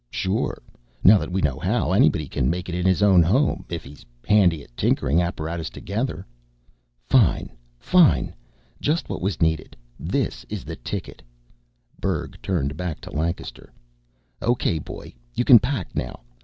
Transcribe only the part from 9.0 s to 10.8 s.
what was needed. This is the